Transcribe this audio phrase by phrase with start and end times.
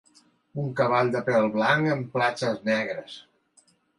[0.63, 3.21] Un cavall de pèl blanc amb platxes negres.